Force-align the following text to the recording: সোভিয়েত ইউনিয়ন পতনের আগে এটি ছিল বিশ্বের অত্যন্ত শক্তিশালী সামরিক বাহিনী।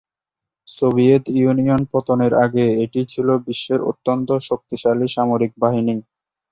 সোভিয়েত 0.67 1.23
ইউনিয়ন 1.35 1.81
পতনের 1.91 2.33
আগে 2.45 2.65
এটি 2.83 3.01
ছিল 3.09 3.27
বিশ্বের 3.47 3.79
অত্যন্ত 3.91 4.29
শক্তিশালী 4.49 5.07
সামরিক 5.15 5.51
বাহিনী। 5.63 5.95